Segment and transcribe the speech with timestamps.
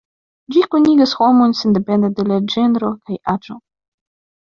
[0.55, 3.63] Ĝi kunigas homojn sendepende de ĝenro kaj aĝo.